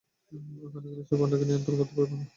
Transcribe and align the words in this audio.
ওখানে 0.61 0.87
গেলে 0.89 1.03
সে 1.03 1.15
পান্ডাকে 1.19 1.45
নিয়ন্ত্রণ 1.45 1.75
করতে 1.79 1.93
পারবে 1.97 2.15
না। 2.15 2.25